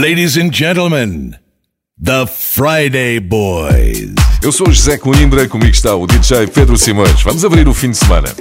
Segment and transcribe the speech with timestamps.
[0.00, 1.36] Ladies and gentlemen,
[2.02, 4.14] The Friday Boys.
[4.42, 7.22] Eu sou José Coimbra, comigo está o DJ Pedro Simões.
[7.22, 8.34] Vamos abrir o fim de semana.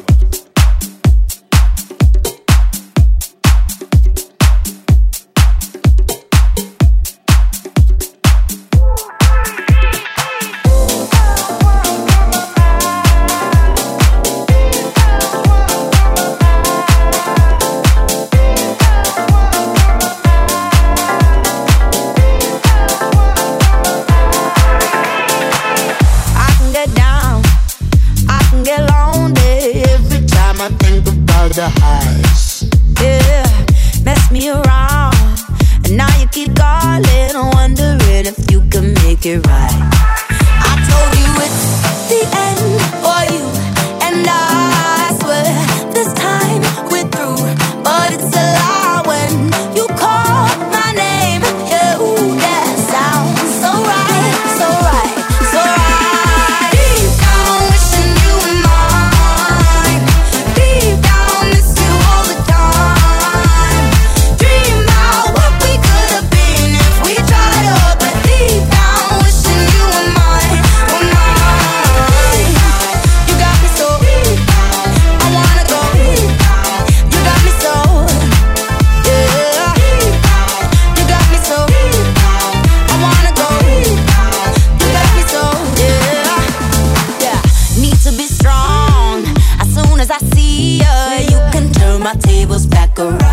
[92.99, 93.28] around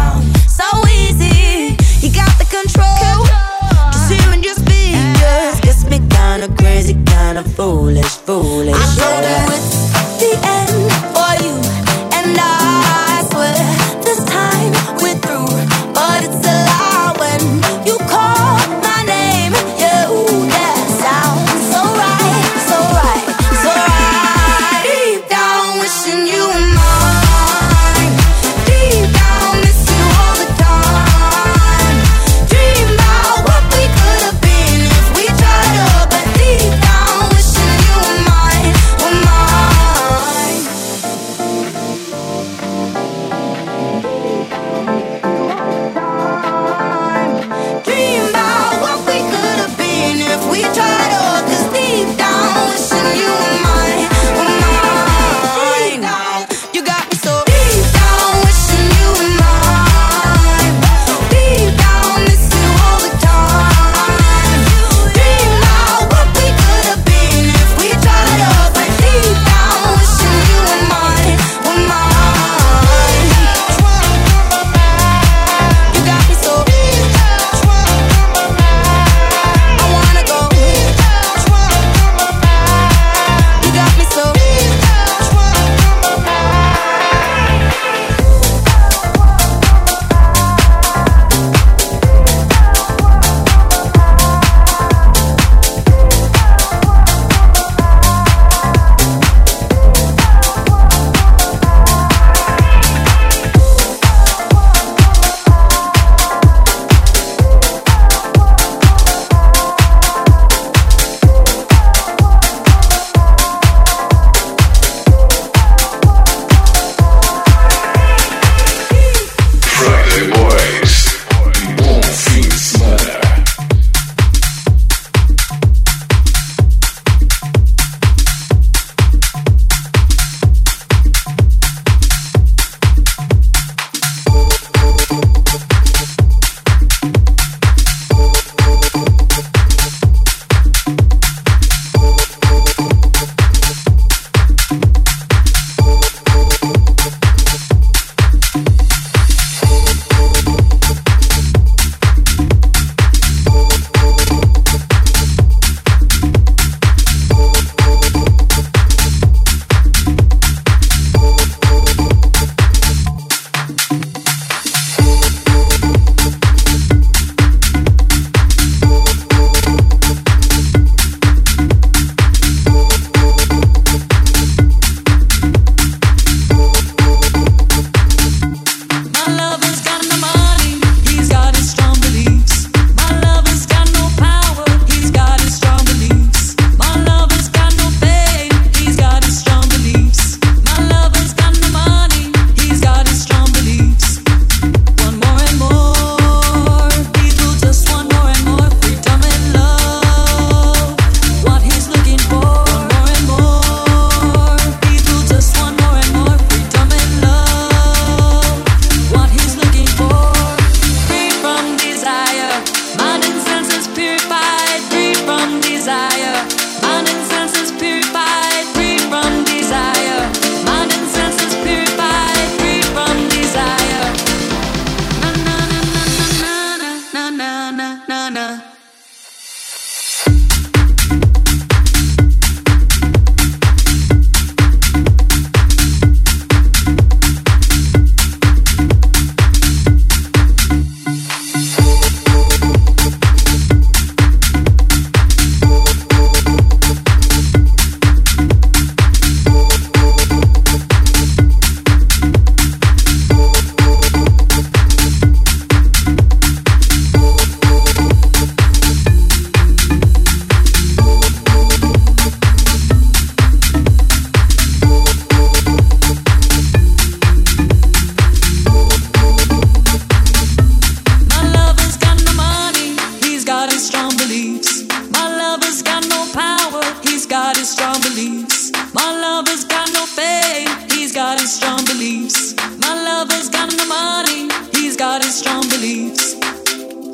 [277.42, 278.72] got his strong beliefs.
[278.94, 280.72] My lover's got no faith.
[280.94, 282.54] He's got his strong beliefs.
[282.84, 284.48] My lover's got no money.
[284.72, 286.24] He's got his strong beliefs.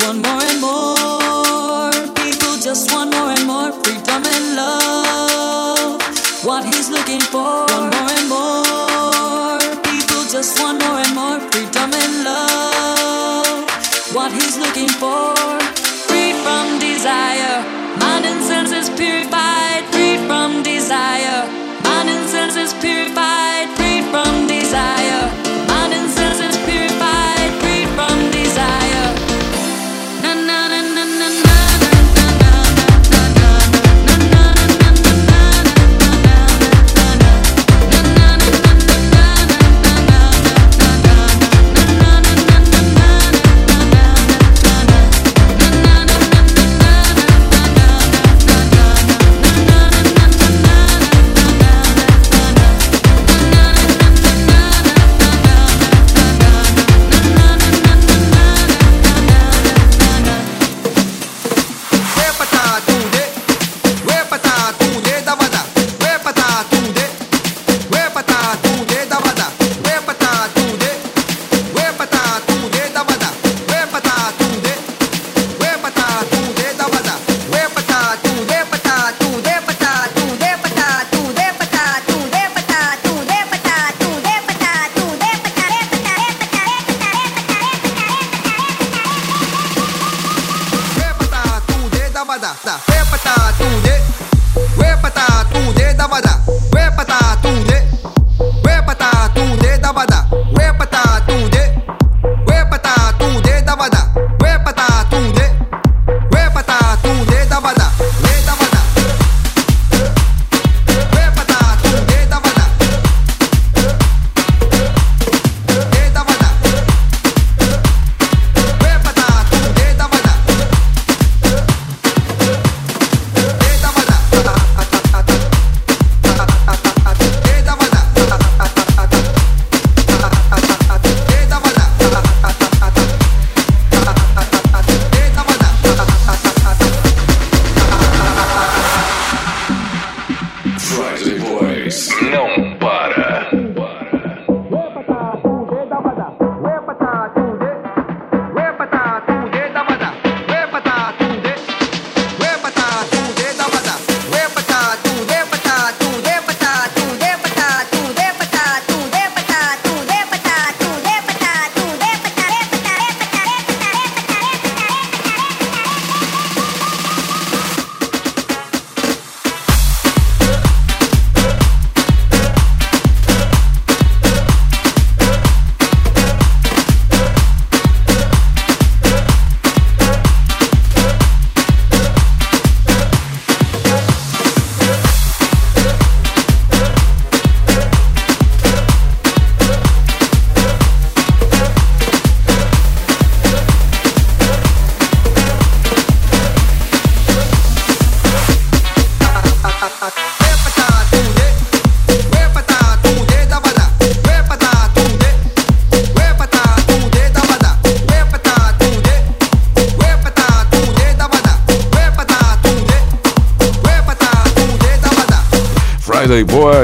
[0.07, 1.91] One more and more
[2.23, 6.01] people just want more and more freedom and love.
[6.49, 7.67] What he's looking for.
[7.75, 9.59] One more and more
[9.89, 13.59] people just want more and more freedom and love.
[14.15, 15.62] What he's looking for.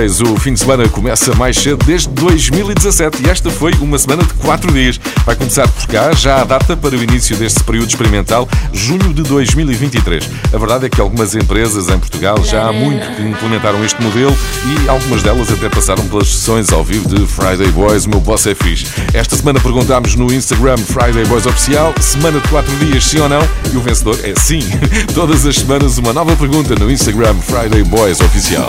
[0.09, 4.33] O fim de semana começa mais cedo desde 2017 e esta foi uma semana de
[4.35, 4.99] 4 dias.
[5.27, 9.23] Vai começar por cá, já a data para o início deste período experimental, junho de
[9.23, 10.29] 2023.
[10.51, 14.35] A verdade é que algumas empresas em Portugal já há muito que implementaram este modelo
[14.65, 18.47] e algumas delas até passaram pelas sessões ao vivo de Friday Boys, o meu boss
[18.47, 18.87] é fixe.
[19.13, 23.47] Esta semana perguntámos no Instagram Friday Boys Oficial, semana de 4 dias, sim ou não?
[23.73, 24.61] E o vencedor é sim.
[25.15, 28.69] Todas as semanas uma nova pergunta no Instagram Friday Boys Oficial.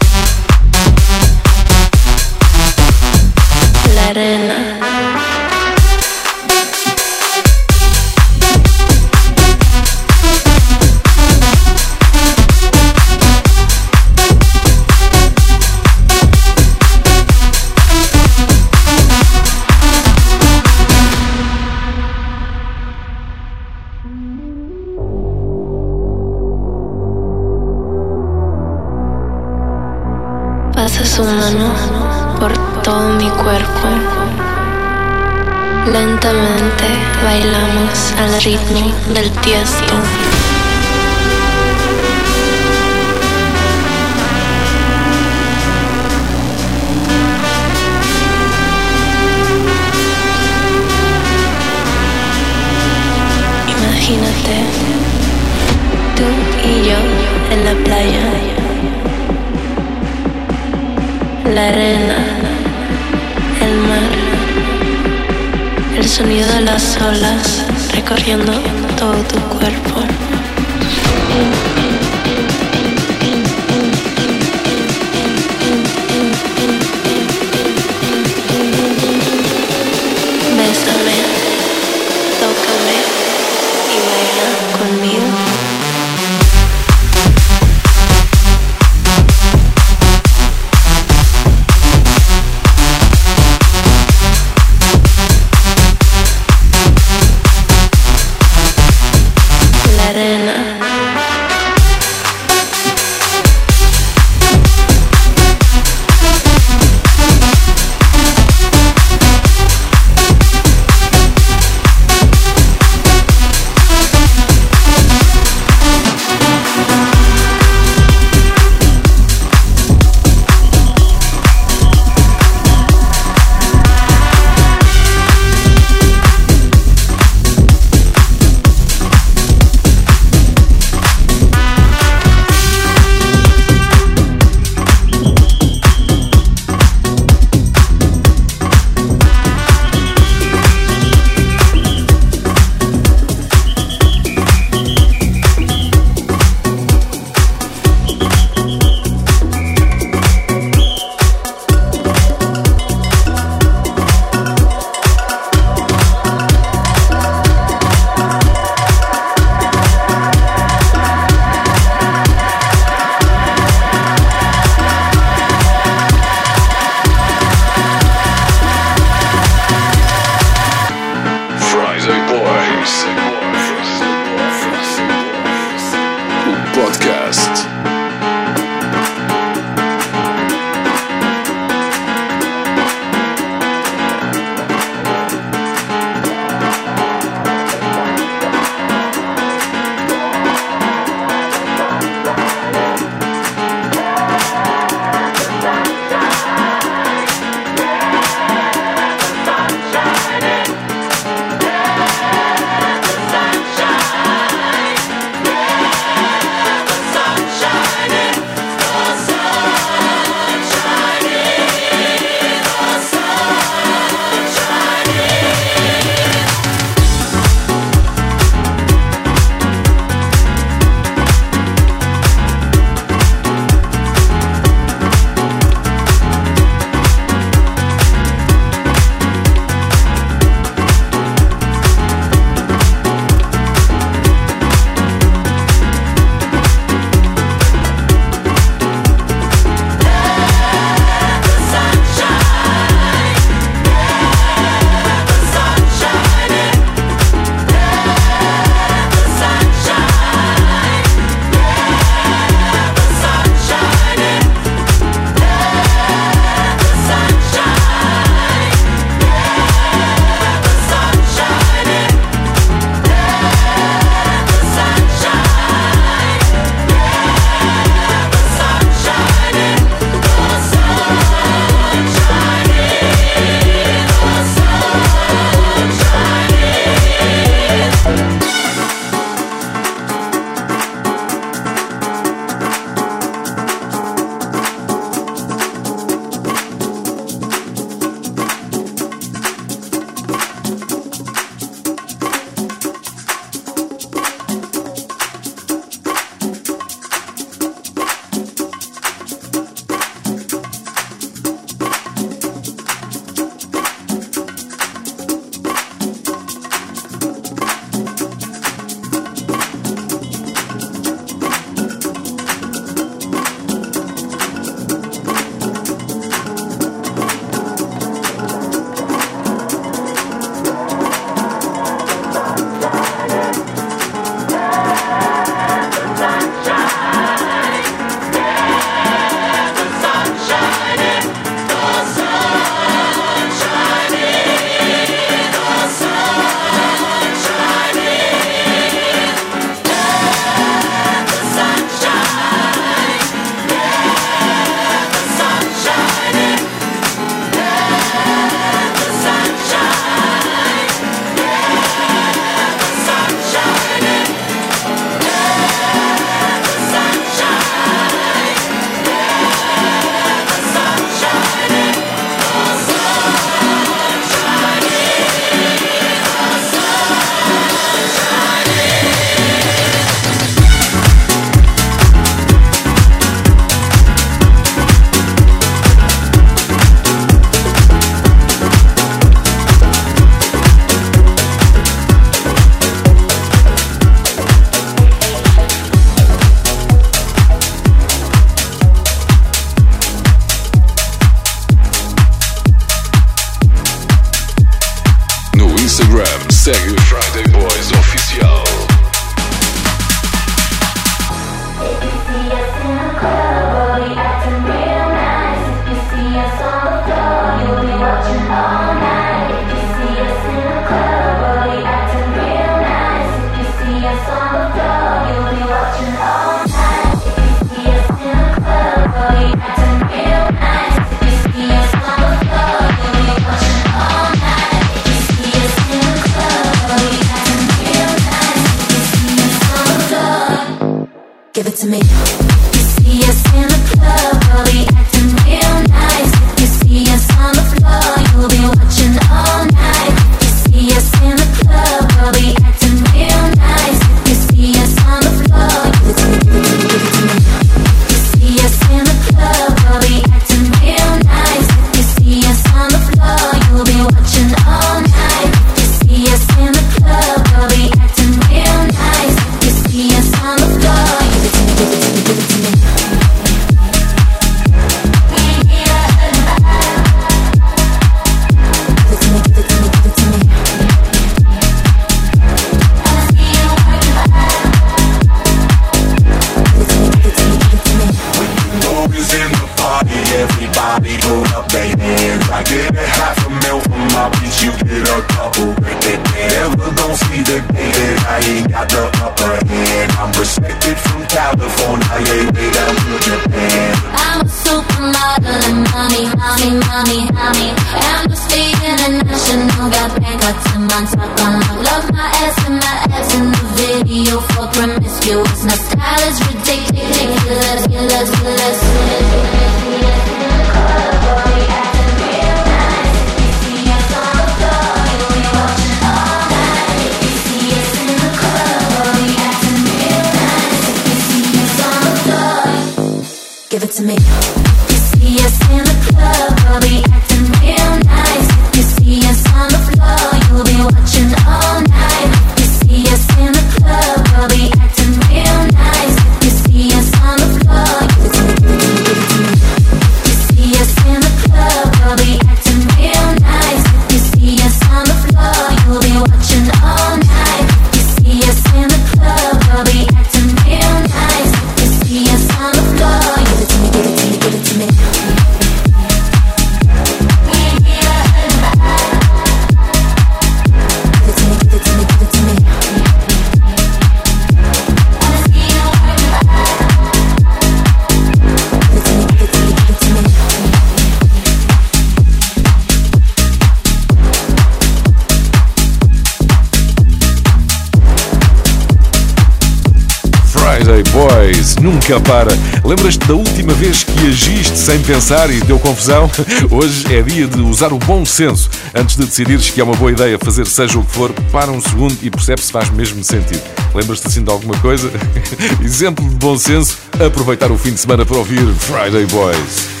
[581.91, 582.51] Nunca para.
[582.85, 586.31] Lembras-te da última vez que agiste sem pensar e deu confusão?
[586.71, 588.69] Hoje é dia de usar o bom senso.
[588.95, 591.81] Antes de decidires que é uma boa ideia fazer seja o que for, para um
[591.81, 593.61] segundo e percebe se faz mesmo sentido.
[593.93, 595.11] Lembras-te assim de alguma coisa?
[595.83, 600.00] Exemplo de bom senso, aproveitar o fim de semana para ouvir Friday Boys.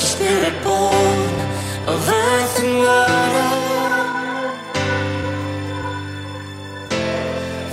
[0.00, 1.30] spirit born
[1.86, 3.50] of earth and water.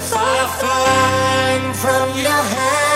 [0.09, 2.86] Far flying from your hand.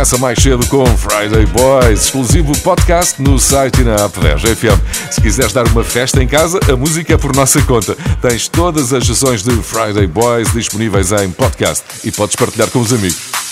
[0.00, 4.80] Começa mais cedo com Friday Boys, exclusivo podcast no site e na app da RGFM.
[5.10, 7.94] Se quiseres dar uma festa em casa, a música é por nossa conta.
[8.22, 12.94] Tens todas as sessões de Friday Boys disponíveis em podcast e podes partilhar com os
[12.94, 13.49] amigos.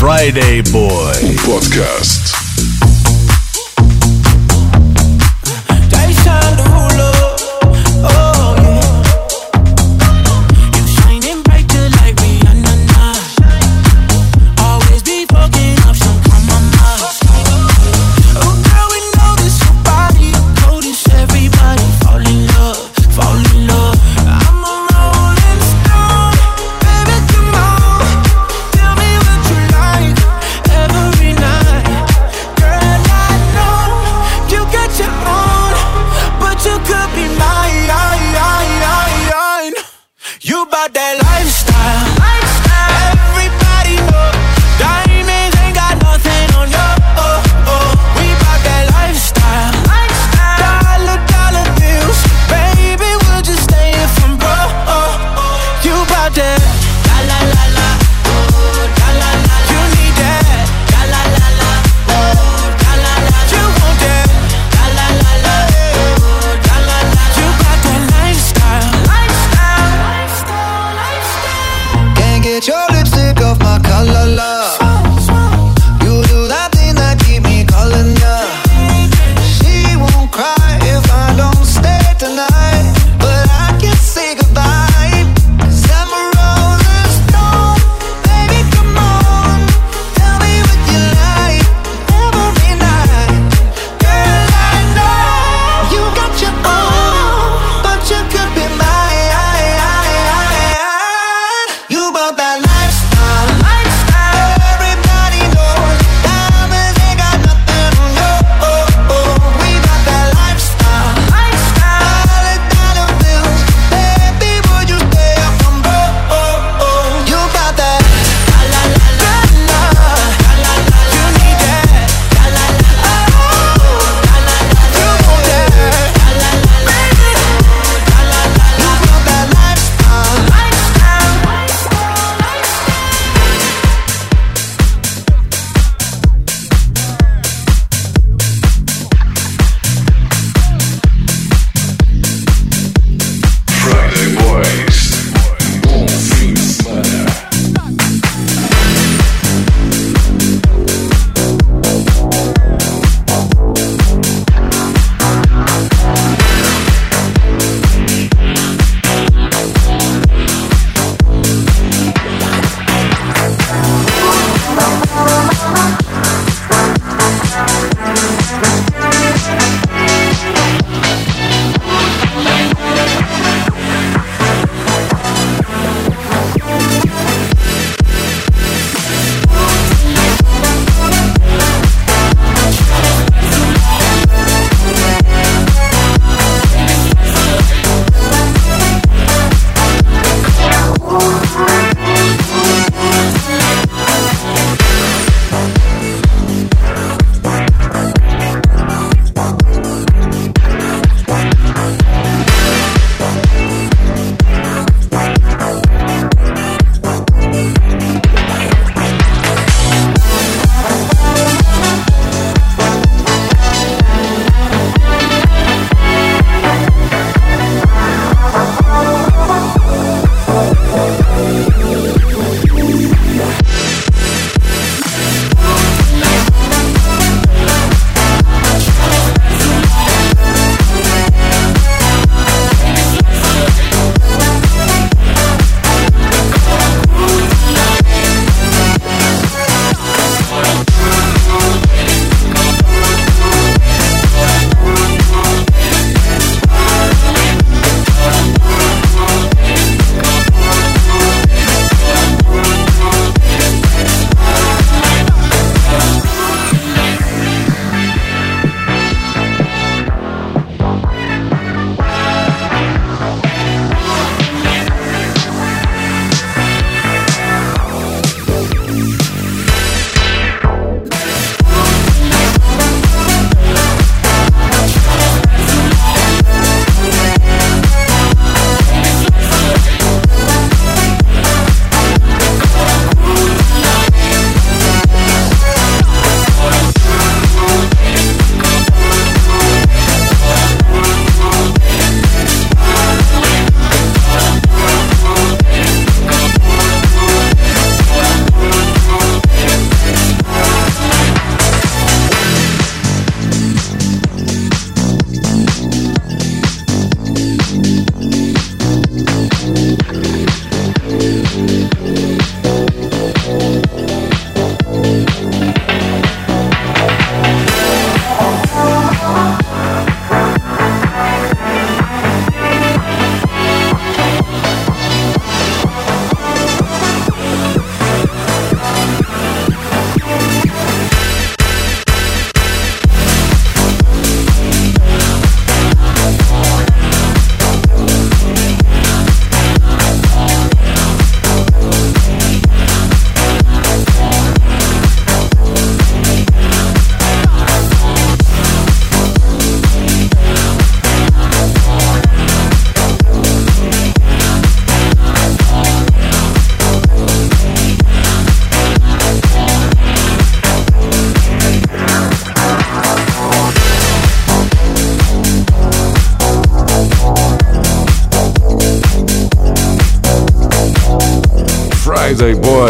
[0.00, 1.12] Friday Boy
[1.44, 2.39] Podcast.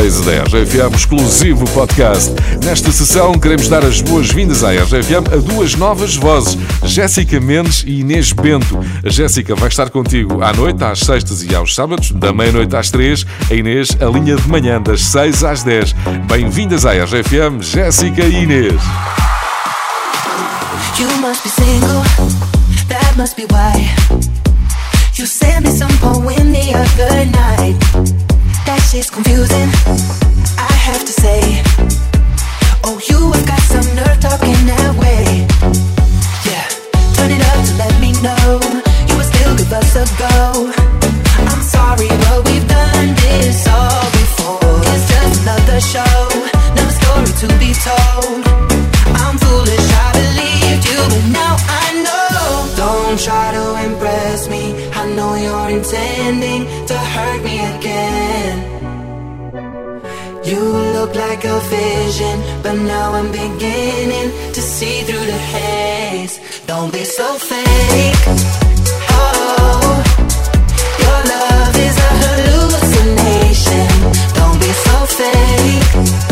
[0.01, 2.33] Friday Boys da RGFM, exclusivo podcast.
[2.65, 8.01] Nesta sessão queremos dar as boas-vindas à RGFM a duas novas vozes, Jéssica Mendes e
[8.01, 8.81] Inês Bento.
[9.05, 12.91] A Jéssica vai estar contigo à noite, às sextas e aos sábados, da meia-noite às
[12.91, 15.95] três, a Inês a linha de manhã, das seis às dez.
[16.27, 18.81] Bem-vindas à RGFM, Jéssica e Inês.
[20.99, 22.03] You must be single,
[22.89, 23.87] that must be why.
[25.19, 25.27] You
[25.61, 28.30] me some poem the other night.
[28.67, 29.69] That shit's confusing,
[30.59, 31.41] I have to say.
[32.85, 35.47] Oh, you have got some nerve talking that way.
[36.47, 36.67] Yeah,
[37.17, 38.61] turn it up to let me know
[39.09, 40.71] you would still give us a go.
[41.51, 44.79] I'm sorry, but we've done this all before.
[44.95, 46.19] It's just another show,
[46.71, 48.43] another story to be told.
[49.19, 52.00] I'm foolish, I believed you, but now I know.
[52.81, 54.63] Don't try to impress me.
[55.01, 58.57] I know you're intending to hurt me again.
[60.51, 60.63] You
[60.97, 66.41] look like a vision, but now I'm beginning to see through the haze.
[66.67, 68.23] Don't be so fake.
[69.19, 70.03] Oh,
[71.05, 73.89] your love is a hallucination.
[74.39, 76.30] Don't be so fake.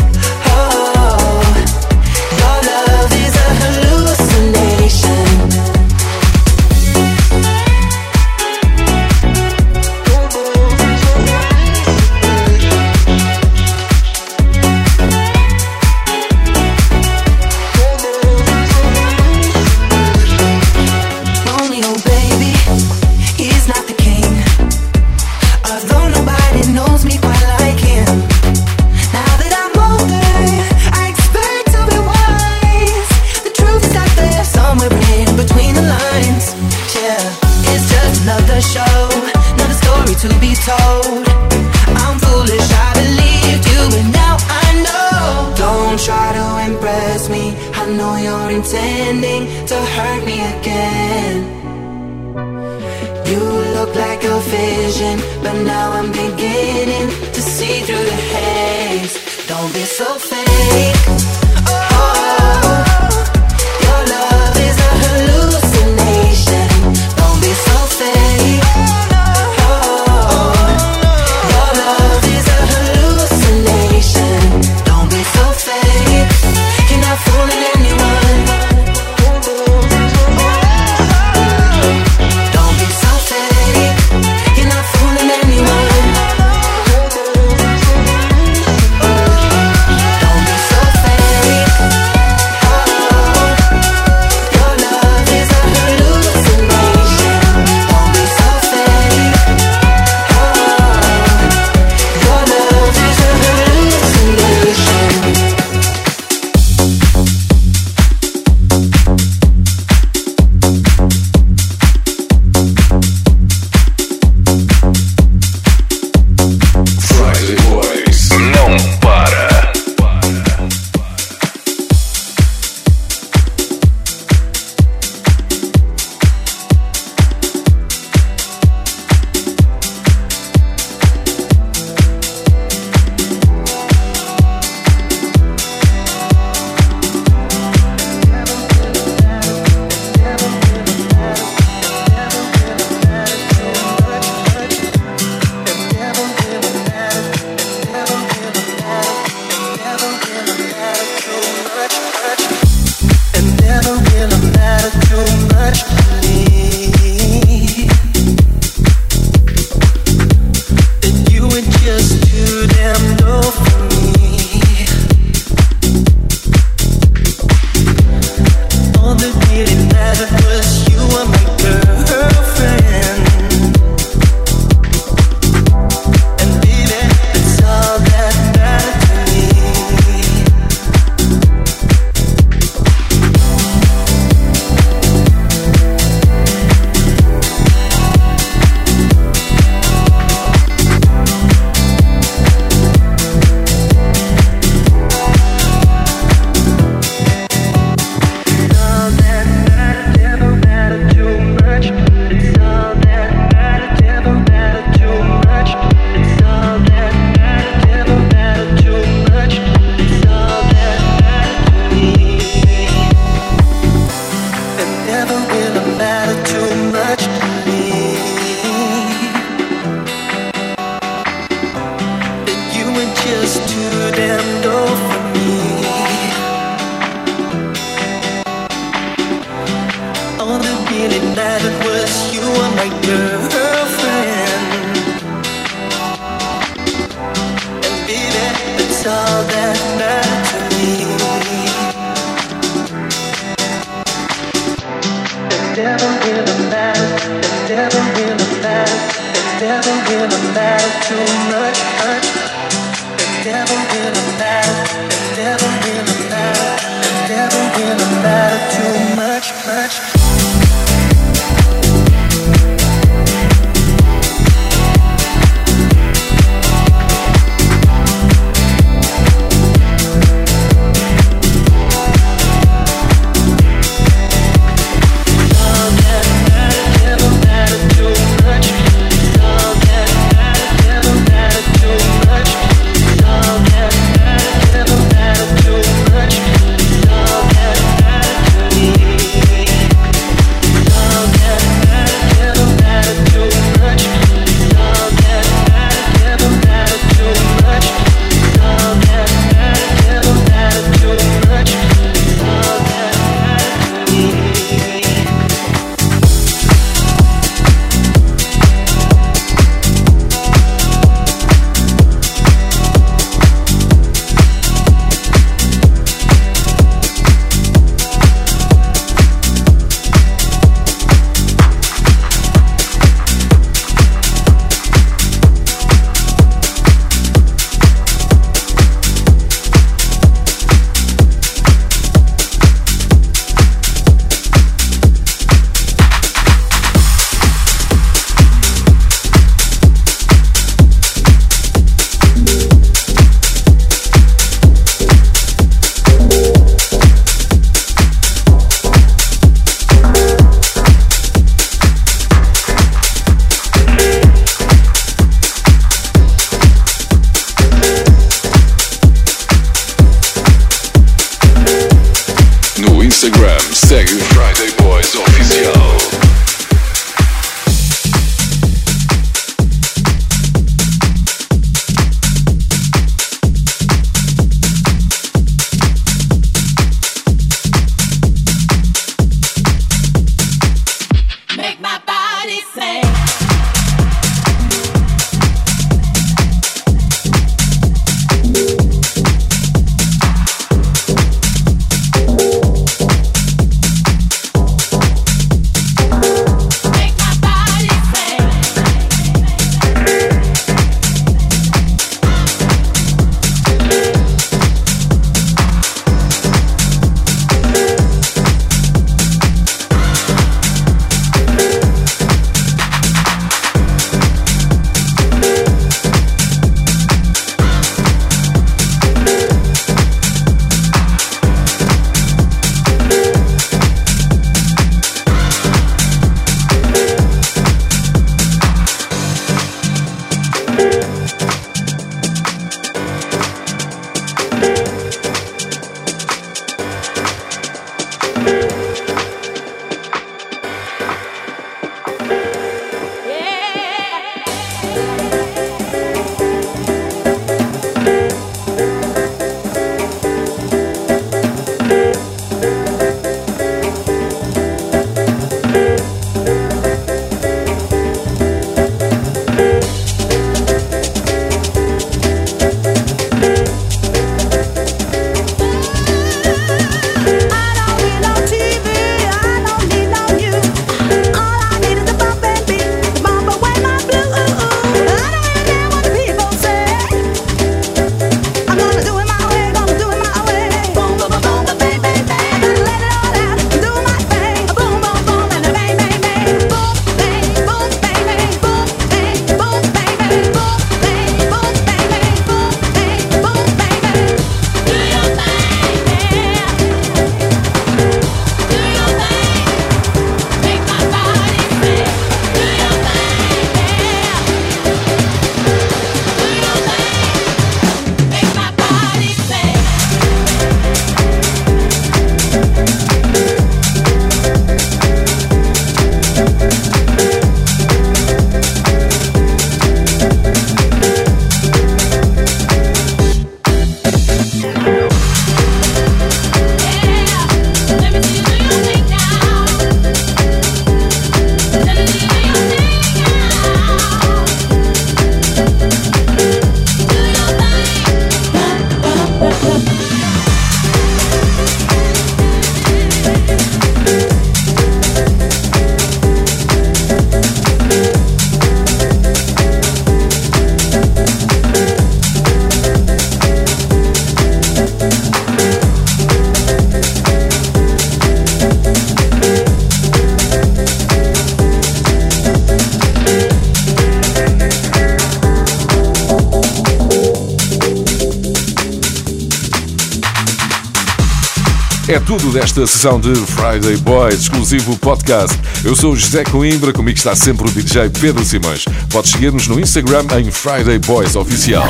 [572.79, 575.57] Desta sessão de Friday Boys, exclusivo podcast.
[575.83, 578.85] Eu sou José Coimbra, comigo está sempre o DJ Pedro Simões.
[579.09, 581.87] Podes seguir-nos no Instagram em Friday Boys Oficial.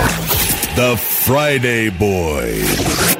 [0.75, 3.18] The Friday Boys.